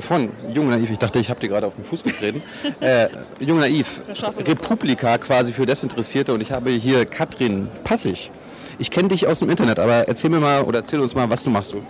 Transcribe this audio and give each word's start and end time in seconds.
von 0.00 0.28
Jung 0.52 0.70
Naiv, 0.70 0.90
ich 0.90 0.98
dachte, 0.98 1.20
ich 1.20 1.30
habe 1.30 1.38
dir 1.38 1.46
gerade 1.46 1.68
auf 1.68 1.76
den 1.76 1.84
Fuß 1.84 2.02
getreten. 2.02 2.42
äh, 2.80 3.06
Jung 3.38 3.60
Naiv, 3.60 4.02
Republika 4.44 5.18
quasi 5.18 5.52
für 5.52 5.66
Desinteressierte 5.66 6.34
und 6.34 6.40
ich 6.40 6.50
habe 6.50 6.70
hier 6.70 7.06
Katrin 7.06 7.68
Passig. 7.84 8.32
Ich 8.80 8.90
kenne 8.90 9.06
dich 9.06 9.28
aus 9.28 9.38
dem 9.38 9.50
Internet, 9.50 9.78
aber 9.78 10.08
erzähl 10.08 10.30
mir 10.30 10.40
mal 10.40 10.64
oder 10.64 10.80
erzähl 10.80 10.98
uns 10.98 11.14
mal, 11.14 11.30
was 11.30 11.44
du 11.44 11.50
machst 11.50 11.74
du. 11.74 11.82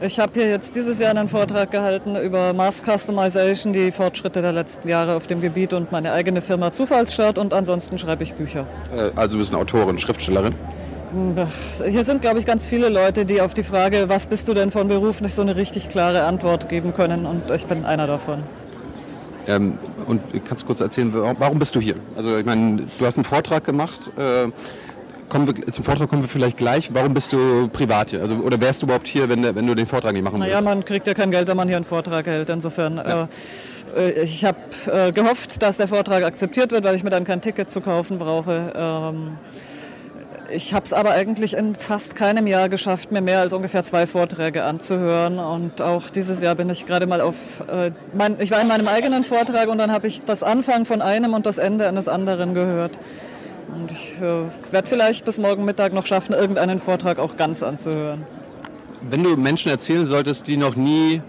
Ich 0.00 0.18
habe 0.18 0.32
hier 0.34 0.48
jetzt 0.48 0.74
dieses 0.74 0.98
Jahr 0.98 1.10
einen 1.10 1.28
Vortrag 1.28 1.70
gehalten 1.70 2.16
über 2.16 2.52
Mass 2.54 2.82
Customization, 2.82 3.72
die 3.72 3.92
Fortschritte 3.92 4.40
der 4.40 4.50
letzten 4.50 4.88
Jahre 4.88 5.14
auf 5.14 5.28
dem 5.28 5.40
Gebiet 5.40 5.72
und 5.74 5.92
meine 5.92 6.10
eigene 6.10 6.42
Firma 6.42 6.72
Zufallsstart 6.72 7.38
und 7.38 7.54
ansonsten 7.54 7.98
schreibe 7.98 8.24
ich 8.24 8.34
Bücher. 8.34 8.66
Äh, 8.92 9.12
also 9.14 9.36
du 9.36 9.38
bist 9.38 9.52
eine 9.52 9.62
Autorin, 9.62 9.96
Schriftstellerin. 10.00 10.56
Hier 11.88 12.04
sind, 12.04 12.20
glaube 12.20 12.38
ich, 12.38 12.46
ganz 12.46 12.66
viele 12.66 12.88
Leute, 12.88 13.24
die 13.24 13.40
auf 13.40 13.54
die 13.54 13.62
Frage, 13.62 14.08
was 14.08 14.26
bist 14.26 14.48
du 14.48 14.54
denn 14.54 14.70
von 14.70 14.88
Beruf, 14.88 15.20
nicht 15.20 15.34
so 15.34 15.42
eine 15.42 15.56
richtig 15.56 15.88
klare 15.88 16.24
Antwort 16.24 16.68
geben 16.68 16.94
können. 16.94 17.26
Und 17.26 17.50
ich 17.50 17.66
bin 17.66 17.84
einer 17.84 18.06
davon. 18.06 18.42
Ähm, 19.46 19.78
und 20.06 20.20
kannst 20.46 20.64
du 20.64 20.66
kurz 20.66 20.80
erzählen, 20.80 21.12
warum 21.12 21.58
bist 21.58 21.74
du 21.74 21.80
hier? 21.80 21.96
Also 22.16 22.36
ich 22.36 22.44
meine, 22.44 22.82
du 22.98 23.06
hast 23.06 23.16
einen 23.16 23.24
Vortrag 23.24 23.64
gemacht. 23.64 23.98
Äh, 24.18 24.48
kommen 25.28 25.46
wir, 25.46 25.66
zum 25.72 25.84
Vortrag 25.84 26.08
kommen 26.08 26.22
wir 26.22 26.28
vielleicht 26.28 26.56
gleich. 26.58 26.90
Warum 26.92 27.14
bist 27.14 27.32
du 27.32 27.68
privat 27.68 28.10
hier? 28.10 28.20
Also, 28.20 28.36
oder 28.36 28.60
wärst 28.60 28.82
du 28.82 28.86
überhaupt 28.86 29.06
hier, 29.06 29.28
wenn, 29.28 29.42
wenn 29.42 29.66
du 29.66 29.74
den 29.74 29.86
Vortrag 29.86 30.12
nicht 30.12 30.22
machen 30.22 30.38
würdest? 30.38 30.50
Naja, 30.50 30.60
man 30.60 30.84
kriegt 30.84 31.06
ja 31.06 31.14
kein 31.14 31.30
Geld, 31.30 31.48
wenn 31.48 31.56
man 31.56 31.68
hier 31.68 31.76
einen 31.76 31.86
Vortrag 31.86 32.26
hält. 32.26 32.50
Insofern, 32.50 32.96
ja. 32.96 33.28
äh, 33.96 34.22
ich 34.22 34.44
habe 34.44 34.58
äh, 34.92 35.12
gehofft, 35.12 35.62
dass 35.62 35.78
der 35.78 35.88
Vortrag 35.88 36.24
akzeptiert 36.24 36.72
wird, 36.72 36.84
weil 36.84 36.94
ich 36.94 37.04
mir 37.04 37.10
dann 37.10 37.24
kein 37.24 37.40
Ticket 37.40 37.70
zu 37.70 37.80
kaufen 37.80 38.18
brauche. 38.18 38.72
Ähm, 38.76 39.38
ich 40.50 40.74
habe 40.74 40.84
es 40.84 40.92
aber 40.92 41.10
eigentlich 41.10 41.54
in 41.54 41.74
fast 41.74 42.14
keinem 42.14 42.46
Jahr 42.46 42.68
geschafft, 42.68 43.12
mir 43.12 43.20
mehr 43.20 43.40
als 43.40 43.52
ungefähr 43.52 43.84
zwei 43.84 44.06
Vorträge 44.06 44.64
anzuhören. 44.64 45.38
Und 45.38 45.82
auch 45.82 46.10
dieses 46.10 46.40
Jahr 46.40 46.54
bin 46.54 46.68
ich 46.70 46.86
gerade 46.86 47.06
mal 47.06 47.20
auf, 47.20 47.36
äh, 47.68 47.92
mein, 48.14 48.40
ich 48.40 48.50
war 48.50 48.60
in 48.60 48.68
meinem 48.68 48.88
eigenen 48.88 49.24
Vortrag 49.24 49.68
und 49.68 49.78
dann 49.78 49.92
habe 49.92 50.06
ich 50.06 50.22
das 50.22 50.42
Anfang 50.42 50.84
von 50.84 51.02
einem 51.02 51.34
und 51.34 51.46
das 51.46 51.58
Ende 51.58 51.86
eines 51.86 52.08
anderen 52.08 52.54
gehört. 52.54 52.98
Und 53.74 53.90
ich 53.90 54.16
äh, 54.20 54.72
werde 54.72 54.88
vielleicht 54.88 55.24
bis 55.24 55.38
morgen 55.38 55.64
Mittag 55.64 55.92
noch 55.92 56.06
schaffen, 56.06 56.32
irgendeinen 56.32 56.78
Vortrag 56.78 57.18
auch 57.18 57.36
ganz 57.36 57.62
anzuhören. 57.62 58.26
Wenn 59.08 59.22
du 59.22 59.36
Menschen 59.36 59.70
erzählen 59.70 60.06
solltest, 60.06 60.48
die 60.48 60.56
noch 60.56 60.74
nie 60.74 61.22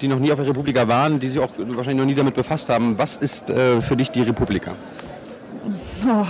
die 0.00 0.08
noch 0.08 0.18
nie 0.18 0.32
auf 0.32 0.38
der 0.38 0.48
Republika 0.48 0.88
waren, 0.88 1.18
die 1.18 1.28
sich 1.28 1.38
auch 1.38 1.50
wahrscheinlich 1.58 2.00
noch 2.00 2.06
nie 2.06 2.14
damit 2.14 2.34
befasst 2.34 2.68
haben. 2.68 2.96
Was 2.98 3.16
ist 3.16 3.50
äh, 3.50 3.82
für 3.82 3.96
dich 3.96 4.10
die 4.10 4.22
Republika? 4.22 4.74
Oh, 6.06 6.26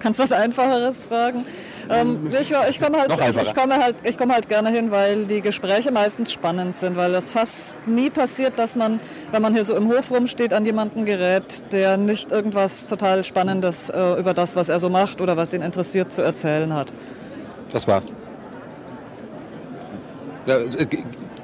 Kannst 0.00 0.18
du 0.18 0.24
was 0.24 0.32
Einfacheres 0.32 1.06
fragen? 1.06 1.44
Ähm, 1.90 2.30
ich, 2.32 2.52
ich 2.68 2.80
komme 2.80 2.98
halt, 2.98 3.12
ich, 3.12 3.42
ich 3.42 3.54
komme 3.54 3.76
halt, 3.76 3.96
ich 4.04 4.18
komme 4.18 4.34
halt 4.34 4.48
gerne 4.48 4.68
hin, 4.70 4.90
weil 4.90 5.24
die 5.24 5.40
Gespräche 5.40 5.90
meistens 5.90 6.32
spannend 6.32 6.76
sind, 6.76 6.96
weil 6.96 7.12
das 7.12 7.32
fast 7.32 7.76
nie 7.86 8.10
passiert, 8.10 8.58
dass 8.58 8.76
man, 8.76 9.00
wenn 9.32 9.42
man 9.42 9.54
hier 9.54 9.64
so 9.64 9.74
im 9.76 9.88
Hof 9.88 10.10
rumsteht, 10.10 10.52
an 10.52 10.66
jemanden 10.66 11.04
gerät, 11.04 11.62
der 11.72 11.96
nicht 11.96 12.30
irgendwas 12.30 12.86
total 12.86 13.24
Spannendes 13.24 13.88
äh, 13.88 14.18
über 14.18 14.34
das, 14.34 14.54
was 14.54 14.68
er 14.68 14.80
so 14.80 14.88
macht 14.88 15.20
oder 15.20 15.36
was 15.36 15.52
ihn 15.54 15.62
interessiert, 15.62 16.12
zu 16.12 16.22
erzählen 16.22 16.72
hat. 16.74 16.92
Das 17.72 17.88
war's. 17.88 18.12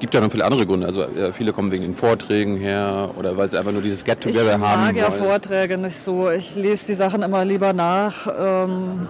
Gibt 0.00 0.14
ja 0.14 0.20
noch 0.20 0.30
viele 0.30 0.44
andere 0.44 0.66
Gründe. 0.66 0.86
Also 0.86 1.02
äh, 1.02 1.32
viele 1.32 1.52
kommen 1.52 1.70
wegen 1.70 1.82
den 1.82 1.94
Vorträgen 1.94 2.56
her 2.56 3.10
oder 3.16 3.36
weil 3.36 3.50
sie 3.50 3.58
einfach 3.58 3.72
nur 3.72 3.82
dieses 3.82 4.04
Get-Together 4.04 4.58
haben. 4.60 4.88
Ich 4.88 4.94
mag 4.94 4.96
ja 4.96 5.10
Vorträge 5.10 5.78
nicht 5.78 5.96
so. 5.96 6.30
Ich 6.30 6.54
lese 6.56 6.86
die 6.86 6.94
Sachen 6.94 7.22
immer 7.22 7.44
lieber 7.44 7.72
nach. 7.72 8.26
Ähm 8.38 9.06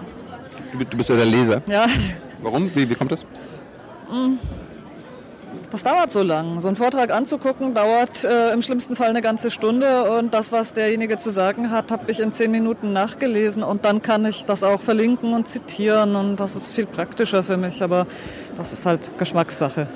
du 0.77 0.97
bist 0.97 1.09
ja 1.09 1.15
der 1.15 1.25
Leser. 1.25 1.61
Ja. 1.67 1.85
Warum? 2.41 2.73
Wie, 2.75 2.89
wie 2.89 2.95
kommt 2.95 3.11
das? 3.11 3.23
Mm. 4.09 4.37
Das 5.71 5.83
dauert 5.83 6.11
so 6.11 6.21
lang. 6.21 6.61
So 6.61 6.67
einen 6.67 6.77
Vortrag 6.77 7.11
anzugucken 7.11 7.73
dauert 7.73 8.23
äh, 8.23 8.53
im 8.53 8.61
schlimmsten 8.61 8.95
Fall 8.95 9.09
eine 9.09 9.21
ganze 9.21 9.51
Stunde 9.51 10.09
und 10.09 10.33
das, 10.33 10.51
was 10.51 10.73
derjenige 10.73 11.17
zu 11.17 11.31
sagen 11.31 11.71
hat, 11.71 11.91
habe 11.91 12.09
ich 12.11 12.19
in 12.19 12.31
zehn 12.31 12.51
Minuten 12.51 12.93
nachgelesen 12.93 13.63
und 13.63 13.83
dann 13.83 14.01
kann 14.01 14.25
ich 14.25 14.45
das 14.45 14.63
auch 14.63 14.81
verlinken 14.81 15.33
und 15.33 15.47
zitieren 15.47 16.15
und 16.15 16.37
das 16.37 16.55
ist 16.55 16.75
viel 16.75 16.85
praktischer 16.85 17.43
für 17.43 17.57
mich, 17.57 17.83
aber 17.83 18.07
das 18.57 18.73
ist 18.73 18.85
halt 18.85 19.11
Geschmackssache. 19.17 19.87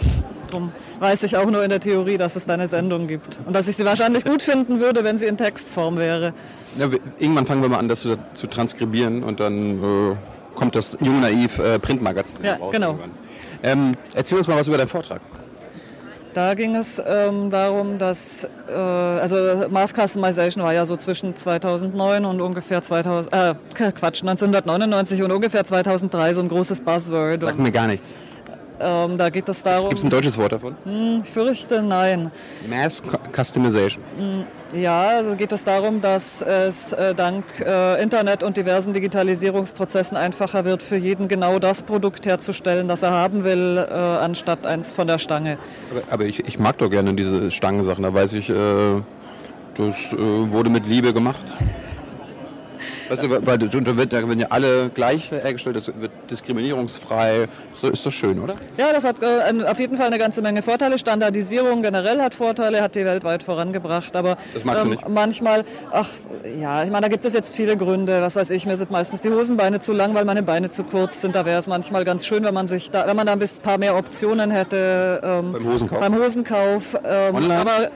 Darum 0.50 0.72
weiß 1.00 1.24
ich 1.24 1.38
auch 1.38 1.50
nur 1.50 1.64
in 1.64 1.70
der 1.70 1.80
Theorie, 1.80 2.18
dass 2.18 2.36
es 2.36 2.46
da 2.46 2.54
eine 2.54 2.68
Sendung 2.68 3.08
gibt. 3.08 3.40
Und 3.46 3.56
dass 3.56 3.68
ich 3.68 3.76
sie 3.76 3.86
wahrscheinlich 3.86 4.26
gut 4.26 4.42
finden 4.42 4.80
würde, 4.80 5.04
wenn 5.04 5.18
sie 5.18 5.28
in 5.28 5.38
Textform 5.38 5.98
wäre. 5.98 6.34
Ja, 6.78 6.88
irgendwann 7.20 7.46
fangen 7.46 7.62
wir 7.62 7.70
mal 7.70 7.80
an, 7.80 7.88
das 7.88 8.02
zu, 8.02 8.18
zu 8.34 8.48
transkribieren 8.48 9.24
und 9.24 9.40
dann 9.40 10.12
äh, 10.12 10.16
kommt 10.56 10.76
das 10.76 10.98
Jung 11.02 11.20
Naiv 11.20 11.60
äh, 11.60 11.80
Printmagazin 11.80 12.40
ja, 12.44 12.56
raus. 12.56 12.72
Genau. 12.72 12.98
Ähm, 13.64 13.96
erzähl 14.14 14.38
uns 14.38 14.48
mal 14.48 14.58
was 14.58 14.68
über 14.68 14.78
deinen 14.78 14.88
Vortrag. 14.88 15.22
Da 16.34 16.54
ging 16.54 16.76
es 16.76 17.02
ähm, 17.06 17.50
darum, 17.50 17.98
dass, 17.98 18.48
äh, 18.70 18.74
also 18.74 19.68
Mass 19.70 19.94
Customization 19.94 20.64
war 20.64 20.74
ja 20.74 20.86
so 20.86 20.96
zwischen 20.96 21.36
2009 21.36 22.24
und 22.24 22.40
ungefähr 22.40 22.84
2000, 22.84 23.34
äh, 23.34 23.56
Quatsch, 23.74 24.22
1999 24.22 25.24
und 25.24 25.32
ungefähr 25.32 25.64
2003 25.64 26.36
so 26.36 26.42
ein 26.42 26.50
großes 26.50 26.82
Buzzword. 26.82 27.42
Sagt 27.42 27.60
mir 27.60 27.72
gar 27.72 27.88
nichts. 27.88 28.16
Ähm, 28.80 29.18
da 29.18 29.30
geht 29.30 29.50
es 29.50 29.64
darum. 29.64 29.90
Gibt 29.90 30.00
es 30.00 30.06
ein 30.06 30.10
deutsches 30.10 30.38
Wort 30.38 30.52
davon? 30.52 30.76
Hm, 30.86 31.22
ich 31.24 31.30
fürchte 31.30 31.82
nein. 31.82 32.32
Mass 32.70 33.02
Customization. 33.34 34.04
Hm, 34.16 34.46
ja, 34.74 35.02
also 35.02 35.36
geht 35.36 35.52
es 35.52 35.64
darum, 35.64 36.00
dass 36.02 36.42
es 36.42 36.94
äh, 36.94 37.16
dank 37.16 37.44
äh, 37.60 38.02
Internet 38.02 38.44
und 38.44 38.56
diversen 38.56 38.94
Digitalisierungsprozessen 38.94 40.16
einfacher 40.16 40.64
wird, 40.64 40.84
für 40.84 40.96
jeden 40.96 41.28
genau 41.28 41.60
das 41.60 41.84
Produkt 41.84 42.26
herzustellen, 42.26 42.88
das 42.88 43.04
er 43.04 43.12
haben 43.12 43.44
will, 43.44 43.78
äh, 43.78 43.94
anstatt 43.94 44.68
eins 44.68 44.94
von 44.94 45.08
der 45.08 45.18
Stange. 45.18 45.58
Aber, 45.92 46.14
aber 46.14 46.26
ich, 46.26 46.48
ich, 46.48 46.60
mag 46.60 46.78
doch 46.78 46.90
gerne 46.90 47.14
diese 47.14 47.50
Stangensachen. 47.52 48.04
Da 48.04 48.14
weiß 48.14 48.34
ich, 48.34 48.50
äh, 48.50 48.54
das 49.76 50.14
äh, 50.14 50.18
wurde 50.18 50.70
mit 50.70 50.86
Liebe 50.86 51.14
gemacht. 51.14 51.42
Weißt 53.10 53.24
du, 53.24 53.46
weil 53.46 53.58
da 53.58 53.74
werden 53.74 54.40
ja 54.40 54.48
alle 54.50 54.90
gleich 54.90 55.32
hergestellt, 55.32 55.76
das 55.76 55.88
wird 55.88 56.12
diskriminierungsfrei. 56.30 57.48
So 57.74 57.90
ist 57.90 58.06
das 58.06 58.14
schön, 58.14 58.40
oder? 58.40 58.56
Ja, 58.78 58.94
das 58.94 59.04
hat 59.04 59.18
äh, 59.22 59.64
auf 59.66 59.80
jeden 59.80 59.98
Fall 59.98 60.08
eine 60.08 60.20
ganze 60.20 60.42
Menge 60.42 60.62
Vorteile. 60.62 60.98
Standardisierung 60.98 61.82
generell 61.82 62.22
hat 62.22 62.36
Vorteile, 62.36 62.82
hat 62.82 62.96
die 62.96 63.06
weltweit 63.06 63.42
vorangebracht. 63.44 64.16
Aber 64.16 64.38
ähm, 64.56 64.98
manchmal, 65.08 65.66
ach 65.92 66.08
ja, 66.60 66.84
ich 66.84 66.92
meine, 66.92 67.02
da 67.02 67.08
gibt 67.08 67.26
es 67.26 67.34
jetzt 67.34 67.56
viele 67.56 67.78
Gründe. 67.78 68.22
Was 68.22 68.36
weiß 68.36 68.52
ich, 68.52 68.66
mir 68.66 68.78
sind 68.78 68.92
meistens 68.92 69.22
die 69.22 69.30
Hosenbeine 69.30 69.80
zu 69.80 69.94
lang, 69.94 70.14
weil 70.14 70.26
meine 70.26 70.44
Beine 70.44 70.70
zu 70.70 70.84
kurz 70.84 71.22
sind. 71.22 71.36
Da 71.36 71.46
wäre 71.46 71.60
es 71.60 71.68
manchmal 71.68 72.06
ganz 72.06 72.26
schön, 72.26 72.44
wenn 72.44 72.54
man 72.54 72.68
sich 72.68 72.92
da, 72.92 73.08
wenn 73.08 73.16
man 73.16 73.26
da 73.26 73.34
ein 73.34 73.40
paar 73.64 73.78
mehr 73.78 73.98
Optionen 73.98 74.52
hätte. 74.52 75.22
Ähm, 75.24 75.54
beim 75.54 75.66
Hosenkauf. 75.66 76.00
Beim 76.00 76.16
Hosenkauf. 76.16 76.98
Ähm, 77.04 77.36
Online? 77.36 77.60
Aber, 77.60 77.90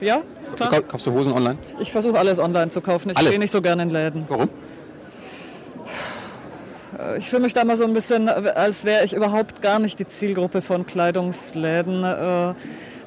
ja, 0.00 0.20
klar. 0.54 0.82
Kaufst 0.82 1.06
du 1.06 1.12
Hosen 1.12 1.32
online? 1.32 1.58
Ich 1.80 1.92
versuche 1.92 2.18
alles 2.18 2.38
online 2.38 2.68
zu 2.68 2.80
kaufen. 2.80 3.10
Ich 3.10 3.30
gehe 3.30 3.38
nicht 3.38 3.52
so 3.52 3.62
gerne 3.62 3.82
in 3.82 3.90
Läden. 3.90 4.24
Warum? 4.28 4.48
Äh, 6.98 7.18
ich 7.18 7.28
fühle 7.28 7.42
mich 7.42 7.54
da 7.54 7.64
mal 7.64 7.76
so 7.76 7.84
ein 7.84 7.94
bisschen, 7.94 8.28
als 8.28 8.84
wäre 8.84 9.04
ich 9.04 9.14
überhaupt 9.14 9.62
gar 9.62 9.78
nicht 9.78 9.98
die 9.98 10.06
Zielgruppe 10.06 10.62
von 10.62 10.86
Kleidungsläden. 10.86 12.04
Äh, 12.04 12.54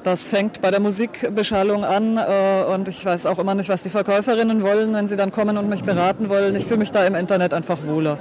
das 0.02 0.28
fängt 0.28 0.62
bei 0.62 0.70
der 0.70 0.80
Musikbeschallung 0.80 1.84
an 1.84 2.16
äh, 2.16 2.64
und 2.72 2.88
ich 2.88 3.04
weiß 3.04 3.26
auch 3.26 3.38
immer 3.38 3.54
nicht, 3.54 3.68
was 3.68 3.82
die 3.82 3.90
Verkäuferinnen 3.90 4.62
wollen, 4.62 4.94
wenn 4.94 5.06
sie 5.06 5.16
dann 5.16 5.30
kommen 5.30 5.58
und 5.58 5.68
mich 5.68 5.84
beraten 5.84 6.30
wollen. 6.30 6.56
Ich 6.56 6.64
fühle 6.64 6.78
mich 6.78 6.90
da 6.90 7.06
im 7.06 7.14
Internet 7.14 7.52
einfach 7.52 7.78
wohler. 7.86 8.18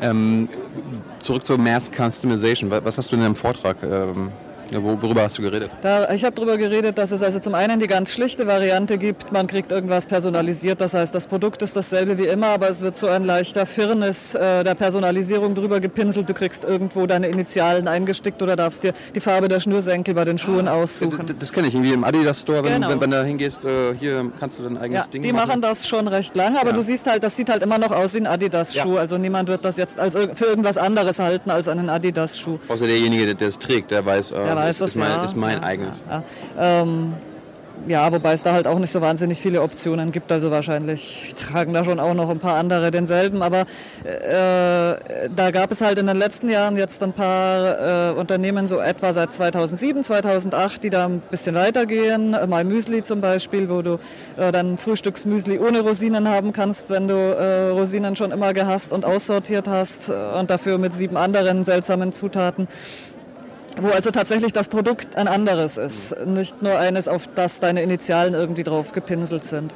Ähm, 0.00 0.48
zurück 1.20 1.46
zur 1.46 1.58
Mass 1.58 1.88
Customization. 1.88 2.70
Was 2.70 2.98
hast 2.98 3.12
du 3.12 3.16
in 3.16 3.22
deinem 3.22 3.36
Vortrag 3.36 3.76
ähm, 3.84 4.32
ja, 4.72 4.82
worüber 4.82 5.22
hast 5.22 5.38
du 5.38 5.42
geredet? 5.42 5.70
Da, 5.82 6.10
ich 6.10 6.24
habe 6.24 6.34
darüber 6.34 6.56
geredet, 6.56 6.98
dass 6.98 7.12
es 7.12 7.22
also 7.22 7.38
zum 7.38 7.54
einen 7.54 7.80
die 7.80 7.86
ganz 7.86 8.12
schlichte 8.12 8.46
Variante 8.46 8.98
gibt, 8.98 9.32
man 9.32 9.46
kriegt 9.46 9.72
irgendwas 9.72 10.06
personalisiert, 10.06 10.80
das 10.80 10.94
heißt, 10.94 11.14
das 11.14 11.26
Produkt 11.26 11.62
ist 11.62 11.76
dasselbe 11.76 12.18
wie 12.18 12.26
immer, 12.26 12.48
aber 12.48 12.68
es 12.68 12.80
wird 12.80 12.96
so 12.96 13.08
ein 13.08 13.24
leichter 13.24 13.66
Firnis 13.66 14.34
äh, 14.34 14.64
der 14.64 14.74
Personalisierung 14.74 15.54
drüber 15.54 15.80
gepinselt. 15.80 16.28
Du 16.28 16.34
kriegst 16.34 16.64
irgendwo 16.64 17.06
deine 17.06 17.28
Initialen 17.28 17.88
eingestickt 17.88 18.42
oder 18.42 18.56
darfst 18.56 18.84
dir 18.84 18.92
die 19.14 19.20
Farbe 19.20 19.48
der 19.48 19.60
Schnürsenkel 19.60 20.14
bei 20.14 20.24
den 20.24 20.38
Schuhen 20.38 20.68
ah, 20.68 20.74
aussuchen. 20.74 21.26
Das, 21.26 21.36
das 21.38 21.52
kenne 21.52 21.68
ich 21.68 21.74
irgendwie 21.74 21.92
im 21.92 22.04
Adidas 22.04 22.40
Store, 22.40 22.64
wenn, 22.64 22.74
genau. 22.74 22.88
wenn, 22.88 23.00
wenn 23.00 23.10
du 23.10 23.16
da 23.16 23.24
hingehst, 23.24 23.64
äh, 23.64 23.94
hier 23.98 24.30
kannst 24.40 24.58
du 24.58 24.62
dein 24.62 24.78
eigenes 24.78 25.04
ja, 25.04 25.10
Ding 25.10 25.22
die 25.22 25.32
machen. 25.32 25.44
Die 25.44 25.48
machen 25.48 25.62
das 25.62 25.86
schon 25.86 26.08
recht 26.08 26.34
lange, 26.36 26.60
aber 26.60 26.70
ja. 26.70 26.76
du 26.76 26.82
siehst 26.82 27.06
halt, 27.06 27.22
das 27.22 27.36
sieht 27.36 27.50
halt 27.50 27.62
immer 27.62 27.78
noch 27.78 27.90
aus 27.90 28.14
wie 28.14 28.18
ein 28.18 28.26
Adidas-Schuh. 28.26 28.94
Ja. 28.94 29.00
Also 29.00 29.18
niemand 29.18 29.48
wird 29.48 29.64
das 29.64 29.76
jetzt 29.76 29.98
als, 29.98 30.14
für 30.14 30.44
irgendwas 30.44 30.78
anderes 30.78 31.18
halten 31.18 31.50
als 31.50 31.68
einen 31.68 31.88
Adidas-Schuh. 31.88 32.58
Außer 32.68 32.86
derjenige, 32.86 33.34
der 33.34 33.48
es 33.48 33.58
trägt, 33.58 33.90
der 33.90 34.04
weiß, 34.04 34.32
äh, 34.32 34.34
der 34.34 34.56
weiß 34.62 34.74
ist, 34.76 34.80
das, 34.80 34.94
mein, 34.96 35.24
ist 35.24 35.36
mein 35.36 35.58
ja, 35.58 35.62
eigenes. 35.62 36.04
Ja, 36.08 36.22
ähm, 36.58 37.14
ja, 37.88 38.12
wobei 38.12 38.32
es 38.34 38.42
da 38.42 38.52
halt 38.52 38.66
auch 38.66 38.78
nicht 38.78 38.92
so 38.92 39.00
wahnsinnig 39.00 39.40
viele 39.40 39.60
Optionen 39.60 40.12
gibt. 40.12 40.30
Also 40.30 40.50
wahrscheinlich 40.50 41.34
tragen 41.34 41.72
da 41.72 41.82
schon 41.82 41.98
auch 41.98 42.14
noch 42.14 42.30
ein 42.30 42.38
paar 42.38 42.56
andere 42.56 42.90
denselben. 42.90 43.42
Aber 43.42 43.62
äh, 44.04 45.28
da 45.34 45.50
gab 45.50 45.72
es 45.72 45.80
halt 45.80 45.98
in 45.98 46.06
den 46.06 46.16
letzten 46.16 46.48
Jahren 46.48 46.76
jetzt 46.76 47.02
ein 47.02 47.12
paar 47.12 48.10
äh, 48.10 48.12
Unternehmen, 48.12 48.66
so 48.66 48.78
etwa 48.78 49.12
seit 49.12 49.34
2007, 49.34 50.04
2008, 50.04 50.84
die 50.84 50.90
da 50.90 51.06
ein 51.06 51.22
bisschen 51.30 51.54
weitergehen. 51.56 52.36
My 52.46 52.62
Müsli 52.62 53.02
zum 53.02 53.20
Beispiel, 53.20 53.68
wo 53.68 53.82
du 53.82 53.98
äh, 54.36 54.52
dann 54.52 54.78
Frühstücksmüsli 54.78 55.58
ohne 55.58 55.80
Rosinen 55.80 56.28
haben 56.28 56.52
kannst, 56.52 56.90
wenn 56.90 57.08
du 57.08 57.14
äh, 57.14 57.70
Rosinen 57.70 58.14
schon 58.14 58.30
immer 58.30 58.52
gehasst 58.52 58.92
und 58.92 59.04
aussortiert 59.04 59.66
hast 59.66 60.08
äh, 60.08 60.38
und 60.38 60.50
dafür 60.50 60.78
mit 60.78 60.94
sieben 60.94 61.16
anderen 61.16 61.64
seltsamen 61.64 62.12
Zutaten 62.12 62.68
wo 63.82 63.88
also 63.88 64.10
tatsächlich 64.10 64.52
das 64.52 64.68
Produkt 64.68 65.16
ein 65.16 65.28
anderes 65.28 65.76
ist, 65.76 66.16
nicht 66.26 66.62
nur 66.62 66.78
eines, 66.78 67.08
auf 67.08 67.28
das 67.34 67.60
deine 67.60 67.82
Initialen 67.82 68.34
irgendwie 68.34 68.64
drauf 68.64 68.92
gepinselt 68.92 69.44
sind. 69.44 69.74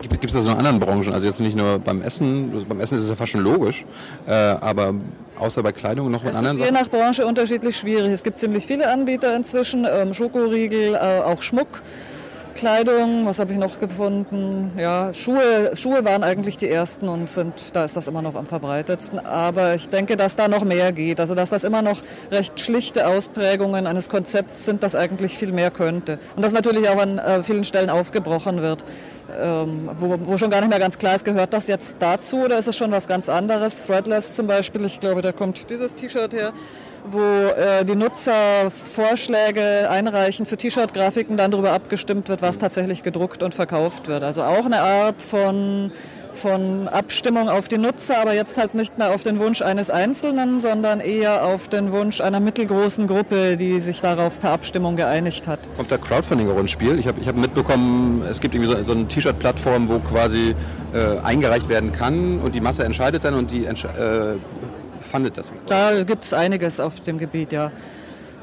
Gibt 0.00 0.24
es 0.24 0.32
das 0.32 0.46
in 0.46 0.52
anderen 0.52 0.80
Branchen? 0.80 1.12
Also 1.12 1.26
jetzt 1.26 1.40
nicht 1.40 1.56
nur 1.56 1.78
beim 1.78 2.00
Essen, 2.00 2.52
also 2.54 2.64
beim 2.64 2.80
Essen 2.80 2.96
ist 2.96 3.02
es 3.02 3.08
ja 3.10 3.16
fast 3.16 3.32
schon 3.32 3.42
logisch, 3.42 3.84
äh, 4.26 4.32
aber 4.32 4.94
außer 5.38 5.62
bei 5.62 5.72
Kleidung 5.72 6.10
noch 6.10 6.22
mit 6.22 6.32
es 6.32 6.38
anderen 6.38 6.58
ist 6.58 6.64
je 6.64 6.70
nach 6.70 6.88
Branche 6.88 7.26
unterschiedlich 7.26 7.76
schwierig. 7.76 8.10
Es 8.12 8.22
gibt 8.22 8.38
ziemlich 8.38 8.66
viele 8.66 8.90
Anbieter 8.90 9.34
inzwischen, 9.36 9.86
ähm, 9.90 10.14
Schokoriegel, 10.14 10.94
äh, 10.94 10.98
auch 10.98 11.42
Schmuck. 11.42 11.82
Kleidung, 12.60 13.24
was 13.24 13.38
habe 13.38 13.52
ich 13.52 13.58
noch 13.58 13.80
gefunden? 13.80 14.72
Ja, 14.76 15.14
Schuhe, 15.14 15.74
Schuhe 15.76 16.04
waren 16.04 16.22
eigentlich 16.22 16.58
die 16.58 16.68
ersten 16.68 17.08
und 17.08 17.30
sind, 17.30 17.54
da 17.72 17.86
ist 17.86 17.96
das 17.96 18.06
immer 18.06 18.20
noch 18.20 18.34
am 18.34 18.44
verbreitetsten. 18.44 19.18
Aber 19.18 19.74
ich 19.74 19.88
denke, 19.88 20.18
dass 20.18 20.36
da 20.36 20.46
noch 20.46 20.62
mehr 20.62 20.92
geht. 20.92 21.20
Also, 21.20 21.34
dass 21.34 21.48
das 21.48 21.64
immer 21.64 21.80
noch 21.80 22.02
recht 22.30 22.60
schlichte 22.60 23.06
Ausprägungen 23.06 23.86
eines 23.86 24.10
Konzepts 24.10 24.66
sind, 24.66 24.82
das 24.82 24.94
eigentlich 24.94 25.38
viel 25.38 25.52
mehr 25.52 25.70
könnte. 25.70 26.18
Und 26.36 26.44
das 26.44 26.52
natürlich 26.52 26.86
auch 26.90 27.00
an 27.00 27.16
äh, 27.18 27.42
vielen 27.42 27.64
Stellen 27.64 27.88
aufgebrochen 27.88 28.60
wird. 28.60 28.84
Ähm, 29.40 29.88
wo, 29.96 30.18
wo, 30.20 30.36
schon 30.36 30.50
gar 30.50 30.60
nicht 30.60 30.68
mehr 30.68 30.78
ganz 30.78 30.98
klar 30.98 31.14
ist, 31.14 31.24
gehört 31.24 31.54
das 31.54 31.66
jetzt 31.66 31.96
dazu 31.98 32.40
oder 32.40 32.58
ist 32.58 32.68
es 32.68 32.76
schon 32.76 32.92
was 32.92 33.08
ganz 33.08 33.30
anderes? 33.30 33.86
Threadless 33.86 34.34
zum 34.34 34.46
Beispiel, 34.46 34.84
ich 34.84 35.00
glaube, 35.00 35.22
da 35.22 35.32
kommt 35.32 35.70
dieses 35.70 35.94
T-Shirt 35.94 36.34
her 36.34 36.52
wo 37.04 37.20
äh, 37.20 37.84
die 37.84 37.94
Nutzer 37.94 38.70
Vorschläge 38.70 39.88
einreichen 39.90 40.46
für 40.46 40.56
T-Shirt-Grafiken, 40.56 41.36
dann 41.36 41.50
darüber 41.50 41.72
abgestimmt 41.72 42.28
wird, 42.28 42.42
was 42.42 42.58
tatsächlich 42.58 43.02
gedruckt 43.02 43.42
und 43.42 43.54
verkauft 43.54 44.08
wird. 44.08 44.22
Also 44.22 44.42
auch 44.42 44.66
eine 44.66 44.80
Art 44.80 45.22
von, 45.22 45.92
von 46.32 46.88
Abstimmung 46.88 47.48
auf 47.48 47.68
die 47.68 47.78
Nutzer, 47.78 48.20
aber 48.20 48.34
jetzt 48.34 48.56
halt 48.58 48.74
nicht 48.74 48.98
mehr 48.98 49.14
auf 49.14 49.22
den 49.22 49.38
Wunsch 49.38 49.62
eines 49.62 49.90
Einzelnen, 49.90 50.60
sondern 50.60 51.00
eher 51.00 51.44
auf 51.44 51.68
den 51.68 51.92
Wunsch 51.92 52.20
einer 52.20 52.40
mittelgroßen 52.40 53.06
Gruppe, 53.06 53.56
die 53.56 53.80
sich 53.80 54.00
darauf 54.00 54.40
per 54.40 54.50
Abstimmung 54.50 54.96
geeinigt 54.96 55.46
hat. 55.46 55.60
Kommt 55.76 55.90
da 55.90 55.98
Crowdfunding 55.98 56.50
auch 56.50 56.58
ins 56.58 56.70
Spiel? 56.70 56.98
Ich 56.98 57.06
habe 57.06 57.20
ich 57.20 57.28
hab 57.28 57.36
mitbekommen, 57.36 58.22
es 58.30 58.40
gibt 58.40 58.54
irgendwie 58.54 58.72
so, 58.72 58.82
so 58.82 58.92
eine 58.92 59.08
T-Shirt-Plattform, 59.08 59.88
wo 59.88 59.98
quasi 60.00 60.54
äh, 60.92 61.18
eingereicht 61.24 61.68
werden 61.68 61.92
kann 61.92 62.40
und 62.40 62.54
die 62.54 62.60
Masse 62.60 62.84
entscheidet 62.84 63.24
dann 63.24 63.34
und 63.34 63.50
die 63.52 63.64
äh, 63.64 63.74
fandet 65.00 65.38
das? 65.38 65.52
Da 65.66 66.02
gibt 66.02 66.24
es 66.24 66.32
einiges 66.32 66.80
auf 66.80 67.00
dem 67.00 67.18
Gebiet, 67.18 67.52
ja. 67.52 67.70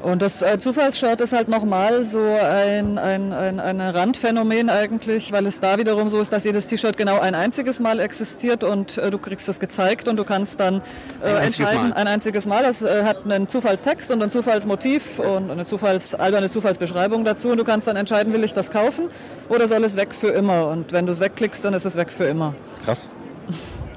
Und 0.00 0.22
das 0.22 0.42
äh, 0.42 0.58
Zufallsshirt 0.58 1.20
ist 1.20 1.32
halt 1.32 1.48
nochmal 1.48 2.04
so 2.04 2.20
ein, 2.20 2.98
ein, 2.98 3.32
ein, 3.32 3.58
ein 3.58 3.80
Randphänomen 3.80 4.70
eigentlich, 4.70 5.32
weil 5.32 5.44
es 5.46 5.58
da 5.58 5.76
wiederum 5.76 6.08
so 6.08 6.20
ist, 6.20 6.32
dass 6.32 6.44
jedes 6.44 6.68
T-Shirt 6.68 6.96
genau 6.96 7.18
ein 7.18 7.34
einziges 7.34 7.80
Mal 7.80 7.98
existiert 7.98 8.62
und 8.62 8.96
äh, 8.98 9.10
du 9.10 9.18
kriegst 9.18 9.48
es 9.48 9.58
gezeigt 9.58 10.06
und 10.06 10.16
du 10.16 10.24
kannst 10.24 10.60
dann 10.60 10.82
äh, 11.20 11.30
ein 11.30 11.44
entscheiden, 11.46 11.90
Mal. 11.90 11.92
ein 11.94 12.06
einziges 12.06 12.46
Mal. 12.46 12.62
Das 12.62 12.82
äh, 12.82 13.02
hat 13.02 13.24
einen 13.24 13.48
Zufallstext 13.48 14.12
und 14.12 14.22
ein 14.22 14.30
Zufallsmotiv 14.30 15.18
und 15.18 15.50
eine 15.50 15.64
Zufalls, 15.64 16.14
alberne 16.14 16.48
Zufallsbeschreibung 16.48 17.24
dazu 17.24 17.48
und 17.48 17.58
du 17.58 17.64
kannst 17.64 17.88
dann 17.88 17.96
entscheiden, 17.96 18.32
will 18.32 18.44
ich 18.44 18.52
das 18.52 18.70
kaufen 18.70 19.08
oder 19.48 19.66
soll 19.66 19.82
es 19.82 19.96
weg 19.96 20.14
für 20.14 20.28
immer. 20.28 20.68
Und 20.68 20.92
wenn 20.92 21.06
du 21.06 21.12
es 21.12 21.18
wegklickst, 21.18 21.64
dann 21.64 21.74
ist 21.74 21.86
es 21.86 21.96
weg 21.96 22.12
für 22.12 22.24
immer. 22.24 22.54
Krass. 22.84 23.08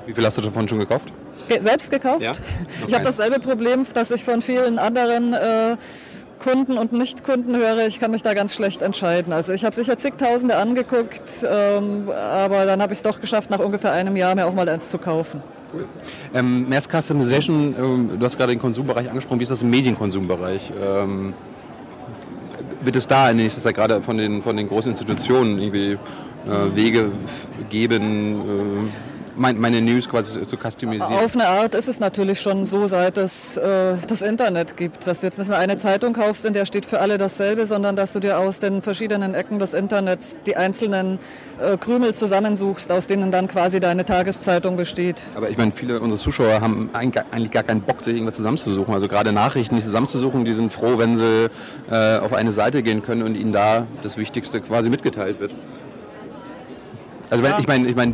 Wie 0.08 0.14
viel 0.14 0.26
hast 0.26 0.40
du 0.40 0.42
davon 0.42 0.68
schon 0.68 0.80
gekauft? 0.80 1.14
Selbst 1.60 1.92
gekauft. 1.92 2.22
Ja? 2.22 2.34
Ich 2.88 2.94
habe 2.94 3.04
dasselbe 3.04 3.40
Problem, 3.40 3.86
das 3.94 4.12
ich 4.12 4.24
von 4.24 4.42
vielen 4.42 4.80
anderen 4.80 5.34
äh, 5.34 5.78
Kunden 6.42 6.78
und 6.78 6.92
Nicht-Kunden 6.92 7.56
höre. 7.56 7.86
Ich 7.88 8.00
kann 8.00 8.12
mich 8.12 8.24
da 8.24 8.34
ganz 8.34 8.56
schlecht 8.56 8.82
entscheiden. 8.82 9.32
Also 9.32 9.54
ich 9.54 9.64
habe 9.64 9.76
sicher 9.76 9.98
zigtausende 9.98 10.58
angeguckt, 10.58 11.22
ähm, 11.44 12.10
aber 12.10 12.66
dann 12.66 12.82
habe 12.82 12.94
ich 12.94 13.00
es 13.00 13.04
doch 13.04 13.22
geschafft, 13.22 13.50
nach 13.50 13.60
ungefähr 13.60 13.92
einem 13.92 14.16
Jahr 14.16 14.34
mir 14.36 14.48
auch 14.48 14.54
mal 14.54 14.68
eins 14.68 14.90
zu 14.90 14.98
kaufen. 14.98 15.44
Cool. 15.74 15.86
Ähm, 16.34 16.68
Mass 16.68 16.90
Customization, 16.90 17.76
ähm, 17.78 18.20
du 18.20 18.26
hast 18.26 18.38
gerade 18.38 18.54
den 18.54 18.60
Konsumbereich 18.60 19.08
angesprochen. 19.10 19.40
Wie 19.40 19.44
ist 19.44 19.52
das 19.52 19.62
im 19.62 19.70
Medienkonsumbereich? 19.70 20.74
Ähm, 20.82 21.34
wird 22.84 22.96
es 22.96 23.08
da 23.08 23.30
in 23.30 23.38
nächster 23.38 23.62
Zeit 23.62 23.76
gerade 23.76 24.02
von 24.02 24.18
den, 24.18 24.42
von 24.42 24.58
den 24.58 24.68
großen 24.68 24.92
Institutionen 24.92 25.60
irgendwie 25.60 25.94
äh, 25.94 26.76
Wege 26.76 27.12
geben? 27.70 28.42
Äh, 28.42 29.11
meine 29.36 29.82
News 29.82 30.10
quasi 30.10 30.42
zu 30.42 30.58
customisieren? 30.58 31.14
Auf 31.14 31.36
eine 31.36 31.48
Art 31.48 31.76
ist 31.76 31.88
es 31.88 32.00
natürlich 32.00 32.40
schon 32.40 32.66
so, 32.66 32.88
seit 32.88 33.18
es 33.18 33.58
äh, 33.58 33.96
das 34.08 34.22
Internet 34.22 34.78
gibt, 34.78 35.08
dass 35.08 35.22
du 35.22 35.28
jetzt 35.28 35.40
nicht 35.40 35.50
mehr 35.50 35.58
eine 35.58 35.78
Zeitung 35.78 36.14
kaufst, 36.14 36.46
in 36.46 36.54
der 36.54 36.66
steht 36.66 36.86
für 36.86 37.00
alle 37.00 37.18
dasselbe, 37.18 37.66
sondern 37.66 37.96
dass 37.96 38.14
du 38.14 38.20
dir 38.20 38.40
aus 38.40 38.60
den 38.60 38.82
verschiedenen 38.82 39.34
Ecken 39.34 39.60
des 39.60 39.74
Internets 39.74 40.38
die 40.46 40.56
einzelnen 40.56 41.20
äh, 41.60 41.78
Krümel 41.78 42.14
zusammensuchst, 42.14 42.92
aus 42.92 43.08
denen 43.08 43.32
dann 43.32 43.48
quasi 43.48 43.80
deine 43.80 44.06
Tageszeitung 44.06 44.78
besteht. 44.78 45.22
Aber 45.36 45.50
ich 45.50 45.58
meine, 45.58 45.72
viele 45.72 46.00
unserer 46.00 46.20
Zuschauer 46.20 46.62
haben 46.62 46.90
eigentlich 46.94 47.52
gar 47.52 47.64
keinen 47.64 47.82
Bock, 47.82 48.04
sich 48.04 48.14
irgendwas 48.14 48.36
zusammenzusuchen. 48.36 48.94
Also 48.94 49.08
gerade 49.08 49.32
Nachrichten 49.32 49.76
nicht 49.76 49.86
zusammenzusuchen, 49.86 50.46
die 50.46 50.54
sind 50.54 50.72
froh, 50.72 50.98
wenn 50.98 51.18
sie 51.18 51.50
äh, 51.90 52.18
auf 52.18 52.34
eine 52.34 52.52
Seite 52.52 52.84
gehen 52.84 53.02
können 53.02 53.24
und 53.24 53.36
ihnen 53.36 53.54
da 53.54 53.88
das 54.04 54.18
Wichtigste 54.18 54.62
quasi 54.62 54.90
mitgeteilt 54.90 55.40
wird. 55.40 55.54
Also 57.30 57.46
ja. 57.46 57.58
ich 57.60 57.68
meine, 57.68 57.88
ich 57.88 57.96
meine, 57.96 58.14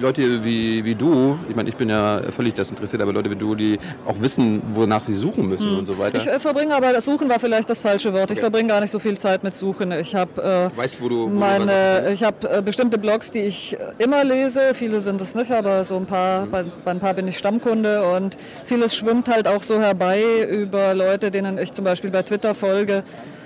Leute 0.00 0.44
wie, 0.44 0.84
wie 0.84 0.94
du, 0.94 1.38
ich 1.48 1.56
meine, 1.56 1.68
ich 1.68 1.76
bin 1.76 1.88
ja 1.88 2.20
völlig 2.30 2.54
desinteressiert, 2.54 3.02
aber 3.02 3.12
Leute 3.12 3.30
wie 3.30 3.36
du, 3.36 3.54
die 3.54 3.78
auch 4.06 4.20
wissen, 4.20 4.62
wonach 4.68 5.02
sie 5.02 5.14
suchen 5.14 5.48
müssen 5.48 5.70
hm. 5.70 5.78
und 5.78 5.86
so 5.86 5.98
weiter. 5.98 6.18
Ich 6.18 6.26
äh, 6.26 6.40
verbringe 6.40 6.74
aber, 6.74 6.92
das 6.92 7.04
Suchen 7.04 7.28
war 7.28 7.38
vielleicht 7.38 7.68
das 7.70 7.82
falsche 7.82 8.12
Wort. 8.12 8.30
Ich 8.30 8.38
okay. 8.38 8.40
verbringe 8.40 8.68
gar 8.68 8.80
nicht 8.80 8.90
so 8.90 8.98
viel 8.98 9.18
Zeit 9.18 9.42
mit 9.42 9.54
Suchen. 9.54 9.92
Ich 9.92 10.14
habe 10.14 10.70
äh, 10.74 10.76
weißt, 10.76 11.00
wo 11.00 11.08
du, 11.08 11.24
wo 11.24 11.28
meine, 11.28 12.10
ich 12.12 12.22
habe 12.22 12.48
äh, 12.48 12.62
bestimmte 12.62 12.98
Blogs, 12.98 13.30
die 13.30 13.40
ich 13.40 13.76
immer 13.98 14.24
lese. 14.24 14.74
Viele 14.74 15.00
sind 15.00 15.20
es 15.20 15.34
nicht, 15.34 15.50
aber 15.50 15.84
so 15.84 15.96
ein 15.96 16.06
paar, 16.06 16.46
mhm. 16.46 16.50
bei, 16.50 16.64
bei 16.84 16.90
ein 16.90 17.00
paar 17.00 17.14
bin 17.14 17.28
ich 17.28 17.38
Stammkunde 17.38 18.02
und 18.16 18.36
vieles 18.64 18.94
schwimmt 18.94 19.28
halt 19.28 19.48
auch 19.48 19.62
so 19.62 19.78
herbei 19.78 20.22
über 20.48 20.94
Leute, 20.94 21.30
denen 21.30 21.58
ich 21.58 21.72
zum 21.72 21.84
Beispiel 21.84 22.10
bei 22.10 22.22
Twitter 22.22 22.54
folge 22.54 22.98
äh, 22.98 23.41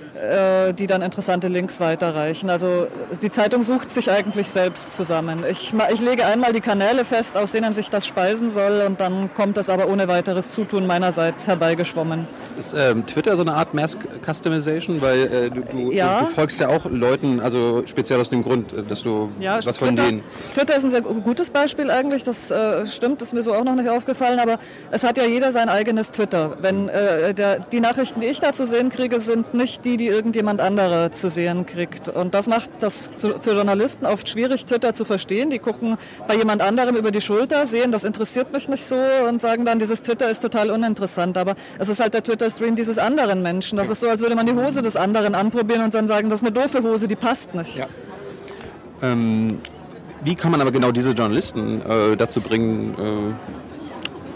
die 0.77 0.87
dann 0.87 1.01
interessante 1.01 1.47
Links 1.47 1.79
weiterreichen. 1.79 2.49
Also 2.49 2.87
die 3.21 3.29
Zeitung 3.29 3.63
sucht 3.63 3.89
sich 3.89 4.09
eigentlich 4.09 4.47
selbst 4.47 4.95
zusammen. 4.95 5.43
Ich, 5.49 5.73
ich 5.91 6.01
lege 6.01 6.25
einmal 6.25 6.53
die 6.53 6.61
Kanäle 6.61 7.05
fest, 7.05 7.37
aus 7.37 7.51
denen 7.51 7.73
sich 7.73 7.89
das 7.89 8.07
speisen 8.07 8.49
soll 8.49 8.83
und 8.87 8.99
dann 8.99 9.29
kommt 9.33 9.57
das 9.57 9.69
aber 9.69 9.87
ohne 9.87 10.07
weiteres 10.07 10.49
Zutun 10.49 10.87
meinerseits 10.87 11.47
herbeigeschwommen. 11.47 12.27
Ist 12.57 12.73
ähm, 12.77 13.05
Twitter 13.05 13.35
so 13.35 13.41
eine 13.43 13.53
Art 13.53 13.73
Mass 13.73 13.97
Customization? 14.25 15.01
Weil 15.01 15.19
äh, 15.19 15.49
du, 15.49 15.61
du, 15.61 15.91
ja. 15.91 16.21
du, 16.21 16.25
folgst 16.27 16.59
ja 16.59 16.69
auch 16.69 16.85
Leuten, 16.85 17.39
also 17.39 17.83
speziell 17.85 18.19
aus 18.19 18.29
dem 18.29 18.43
Grund, 18.43 18.73
äh, 18.73 18.83
dass 18.83 19.03
du 19.03 19.29
ja, 19.39 19.59
was 19.63 19.77
von 19.77 19.89
Twitter, 19.89 20.03
denen... 20.05 20.23
Twitter 20.53 20.75
ist 20.75 20.83
ein 20.83 20.89
sehr 20.89 21.01
gutes 21.01 21.49
Beispiel 21.49 21.91
eigentlich, 21.91 22.23
das 22.23 22.51
äh, 22.51 22.85
stimmt, 22.85 23.21
ist 23.21 23.33
mir 23.33 23.43
so 23.43 23.53
auch 23.53 23.63
noch 23.63 23.75
nicht 23.75 23.89
aufgefallen, 23.89 24.39
aber 24.39 24.59
es 24.91 25.03
hat 25.03 25.17
ja 25.17 25.25
jeder 25.25 25.51
sein 25.51 25.69
eigenes 25.69 26.11
Twitter. 26.11 26.57
Wenn 26.61 26.89
äh, 26.89 27.33
der, 27.33 27.59
die 27.59 27.79
Nachrichten, 27.79 28.19
die 28.21 28.27
ich 28.27 28.39
da 28.39 28.53
zu 28.53 28.65
sehen 28.65 28.89
kriege, 28.89 29.19
sind 29.19 29.53
nicht 29.53 29.85
die, 29.85 29.97
die 29.97 30.06
die 30.07 30.13
irgendjemand 30.13 30.61
andere 30.61 31.11
zu 31.11 31.29
sehen 31.29 31.65
kriegt. 31.65 32.07
Und 32.07 32.33
das 32.33 32.47
macht 32.47 32.69
das 32.79 33.09
für 33.13 33.51
Journalisten 33.51 34.05
oft 34.05 34.29
schwierig, 34.29 34.65
Twitter 34.65 34.93
zu 34.93 35.03
verstehen. 35.03 35.49
Die 35.49 35.59
gucken 35.59 35.97
bei 36.27 36.35
jemand 36.35 36.61
anderem 36.61 36.95
über 36.95 37.11
die 37.11 37.19
Schulter, 37.19 37.65
sehen, 37.67 37.91
das 37.91 38.05
interessiert 38.05 38.53
mich 38.53 38.69
nicht 38.69 38.85
so 38.85 38.95
und 39.27 39.41
sagen 39.41 39.65
dann, 39.65 39.79
dieses 39.79 40.01
Twitter 40.01 40.29
ist 40.29 40.41
total 40.41 40.71
uninteressant. 40.71 41.37
Aber 41.37 41.55
es 41.77 41.89
ist 41.89 41.99
halt 41.99 42.13
der 42.13 42.23
Twitter-Stream 42.23 42.75
dieses 42.75 42.97
anderen 42.97 43.41
Menschen. 43.41 43.77
Das 43.77 43.89
ist 43.89 43.99
so, 43.99 44.07
als 44.07 44.21
würde 44.21 44.35
man 44.35 44.45
die 44.45 44.53
Hose 44.53 44.81
des 44.81 44.95
anderen 44.95 45.35
anprobieren 45.35 45.83
und 45.83 45.93
dann 45.93 46.07
sagen, 46.07 46.29
das 46.29 46.41
ist 46.41 46.47
eine 46.47 46.53
doofe 46.53 46.81
Hose, 46.83 47.07
die 47.09 47.17
passt 47.17 47.53
nicht. 47.53 47.75
Ja. 47.75 47.87
Ähm, 49.01 49.59
wie 50.23 50.35
kann 50.35 50.51
man 50.51 50.61
aber 50.61 50.71
genau 50.71 50.91
diese 50.91 51.11
Journalisten 51.11 51.81
äh, 51.81 52.15
dazu 52.15 52.39
bringen, 52.39 52.95
äh 52.97 53.57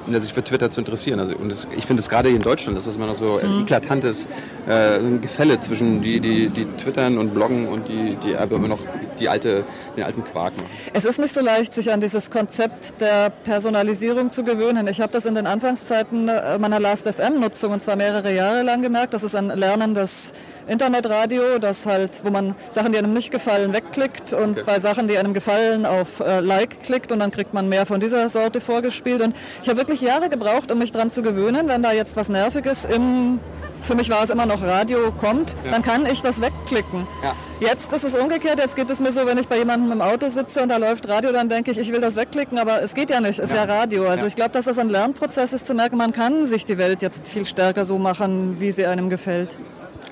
sich 0.08 0.34
für 0.34 0.44
Twitter 0.44 0.70
zu 0.70 0.82
interessieren. 0.82 1.20
Also, 1.20 1.36
und 1.36 1.52
das, 1.52 1.68
ich 1.76 1.86
finde 1.86 2.02
es 2.02 2.10
gerade 2.10 2.30
in 2.30 2.42
Deutschland, 2.42 2.78
ist 2.78 2.88
das 2.88 2.96
immer 2.96 3.08
noch 3.08 3.16
so 3.16 3.38
ein 3.38 3.56
mhm. 3.56 3.62
eklatantes 3.62 4.28
äh, 4.68 5.00
Gefälle 5.22 5.60
zwischen 5.60 6.02
die, 6.02 6.20
die, 6.20 6.50
die 6.50 6.66
twittern 6.78 7.18
und 7.18 7.34
bloggen 7.34 7.68
und 7.68 7.90
die, 7.90 8.18
die 8.24 8.36
aber 8.36 8.56
immer 8.56 8.68
noch 8.68 8.80
die 9.22 9.30
alte, 9.30 9.64
den 9.96 10.04
alten 10.04 10.24
Quark 10.24 10.56
machen. 10.58 10.70
Es 10.94 11.06
ist 11.06 11.20
nicht 11.20 11.34
so 11.34 11.42
leicht, 11.42 11.74
sich 11.74 11.92
an 11.92 12.02
dieses 12.02 12.32
Konzept 12.32 13.00
der 13.00 13.30
Personalisierung 13.30 14.32
zu 14.32 14.44
gewöhnen. 14.44 14.88
Ich 14.88 15.00
habe 15.00 15.14
das 15.14 15.26
in 15.26 15.36
den 15.36 15.48
Anfangszeiten 15.48 16.28
äh, 16.28 16.58
meiner 16.58 16.80
Last-FM-Nutzung 16.80 17.72
und 17.72 17.84
zwar 17.84 17.96
mehrere 17.96 18.34
Jahre 18.34 18.64
lang 18.64 18.82
gemerkt. 18.82 19.14
Das 19.14 19.24
ist 19.24 19.36
ein 19.36 19.48
lernendes 19.48 20.34
Internetradio, 20.68 21.60
das 21.60 21.86
halt, 21.86 22.22
wo 22.24 22.30
man 22.30 22.56
Sachen, 22.70 22.92
die 22.92 22.98
einem 22.98 23.14
nicht 23.14 23.32
gefallen, 23.32 23.74
wegklickt 23.74 24.34
und 24.34 24.52
okay. 24.52 24.64
bei 24.66 24.80
Sachen, 24.80 25.08
die 25.08 25.18
einem 25.18 25.34
gefallen, 25.34 25.86
auf 25.86 26.20
äh, 26.20 26.40
Like 26.40 26.82
klickt 26.84 27.12
und 27.12 27.20
dann 27.20 27.32
kriegt 27.32 27.54
man 27.54 27.70
mehr 27.70 27.86
von 27.86 28.00
dieser 28.00 28.30
Sorte 28.30 28.62
vorgespielt. 28.62 29.22
Und 29.22 29.36
ich 29.62 29.70
habe 29.70 29.78
wirklich 29.78 30.02
Jahre 30.02 30.30
gebraucht, 30.30 30.72
um 30.72 30.80
mich 30.80 30.92
daran 30.92 31.12
zu 31.12 31.22
gewöhnen, 31.22 31.68
wenn 31.68 31.84
da 31.84 31.92
jetzt 31.92 32.16
was 32.16 32.30
Nerviges 32.30 32.86
im, 32.86 33.40
für 33.82 33.96
mich 33.96 34.10
war 34.10 34.24
es 34.24 34.30
immer 34.30 34.46
noch 34.46 34.62
Radio, 34.64 35.12
kommt, 35.12 35.56
ja. 35.64 35.72
dann 35.72 35.82
kann 35.82 36.06
ich 36.06 36.22
das 36.22 36.42
wegklicken. 36.42 37.08
Ja. 37.24 37.34
Jetzt 37.60 37.94
ist 37.94 38.04
es 38.04 38.16
umgekehrt, 38.16 38.58
jetzt 38.58 38.76
geht 38.76 38.90
es 38.90 39.00
mir 39.00 39.12
so, 39.12 39.26
wenn 39.26 39.38
ich 39.38 39.48
bei 39.48 39.58
jemandem 39.58 39.92
im 39.92 40.02
Auto 40.02 40.30
sitze 40.30 40.64
und 40.64 40.70
da 40.70 40.78
läuft 40.78 41.08
Radio, 41.08 41.32
dann 41.32 41.50
denke 41.50 41.72
ich, 41.72 41.78
ich 41.78 41.92
will 41.92 42.02
das 42.02 42.16
wegklicken, 42.16 42.58
aber 42.58 42.82
es 42.82 42.96
geht 42.96 43.10
ja 43.10 43.22
nicht, 43.22 43.40
es 43.40 43.50
ist 43.50 43.56
ja, 43.56 43.66
ja 43.66 43.80
Radio. 43.80 44.08
Also 44.08 44.26
ich 44.26 44.36
glaube, 44.36 44.52
dass 44.52 44.66
das 44.66 44.80
ein 44.80 44.90
Lernprozess 44.90 45.54
ist, 45.54 45.68
zu 45.68 45.74
merken, 45.74 45.98
man 45.98 46.12
kann 46.12 46.46
sich 46.46 46.66
die 46.66 46.78
Welt 46.78 47.02
jetzt 47.02 47.28
viel 47.28 47.46
stärker 47.46 47.86
so 47.86 48.00
machen, 48.00 48.60
wie 48.60 48.72
sie 48.72 48.86
einem 48.86 49.10
gefällt. 49.10 49.58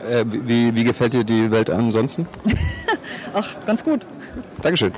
Äh, 0.07 0.25
wie, 0.27 0.73
wie 0.75 0.83
gefällt 0.83 1.13
dir 1.13 1.23
die 1.23 1.51
Welt 1.51 1.69
ansonsten? 1.69 2.27
Ach, 3.33 3.55
ganz 3.65 3.83
gut. 3.83 4.05
Dankeschön. 4.61 4.93